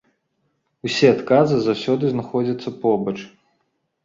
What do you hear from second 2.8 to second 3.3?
побач.